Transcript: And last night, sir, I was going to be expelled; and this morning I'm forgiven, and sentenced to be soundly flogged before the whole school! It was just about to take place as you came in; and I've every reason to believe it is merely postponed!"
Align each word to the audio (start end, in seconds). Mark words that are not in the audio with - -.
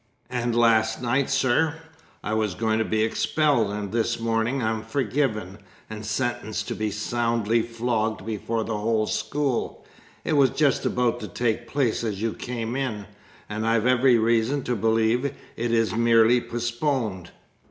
And 0.31 0.55
last 0.55 0.99
night, 0.99 1.29
sir, 1.29 1.75
I 2.23 2.33
was 2.33 2.55
going 2.55 2.79
to 2.79 2.83
be 2.83 3.03
expelled; 3.03 3.69
and 3.69 3.91
this 3.91 4.19
morning 4.19 4.59
I'm 4.59 4.81
forgiven, 4.81 5.59
and 5.91 6.03
sentenced 6.03 6.67
to 6.69 6.75
be 6.75 6.89
soundly 6.89 7.61
flogged 7.61 8.25
before 8.25 8.63
the 8.63 8.79
whole 8.79 9.05
school! 9.05 9.85
It 10.23 10.33
was 10.33 10.49
just 10.49 10.87
about 10.87 11.19
to 11.19 11.27
take 11.27 11.67
place 11.67 12.03
as 12.03 12.19
you 12.19 12.33
came 12.33 12.75
in; 12.75 13.05
and 13.47 13.67
I've 13.67 13.85
every 13.85 14.17
reason 14.17 14.63
to 14.63 14.75
believe 14.75 15.23
it 15.55 15.71
is 15.71 15.93
merely 15.93 16.41
postponed!" 16.41 17.29